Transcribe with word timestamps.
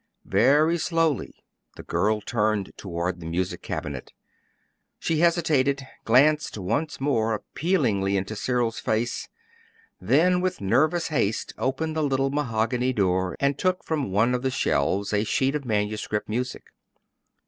Very 0.25 0.79
slowly 0.79 1.45
the 1.75 1.83
girl 1.83 2.21
turned 2.21 2.71
toward 2.75 3.19
the 3.19 3.27
music 3.27 3.61
cabinet. 3.61 4.13
She 4.97 5.19
hesitated, 5.19 5.85
glanced 6.05 6.57
once 6.57 6.99
more 6.99 7.35
appealingly 7.35 8.17
into 8.17 8.35
Cyril's 8.35 8.79
face, 8.79 9.29
then 10.01 10.41
with 10.41 10.59
nervous 10.59 11.09
haste 11.09 11.53
opened 11.55 11.95
the 11.95 12.01
little 12.01 12.31
mahogany 12.31 12.93
door 12.93 13.35
and 13.39 13.59
took 13.59 13.83
from 13.83 14.11
one 14.11 14.33
of 14.33 14.41
the 14.41 14.49
shelves 14.49 15.13
a 15.13 15.23
sheet 15.23 15.53
of 15.53 15.65
manuscript 15.65 16.27
music. 16.27 16.71